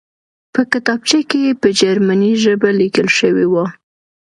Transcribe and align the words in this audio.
په 0.53 0.61
کتابچه 0.71 1.19
کې 1.29 1.59
په 1.61 1.67
جرمني 1.79 2.31
ژبه 2.43 2.69
لیکل 2.79 3.07
شوي 3.19 3.45
وو 3.49 3.65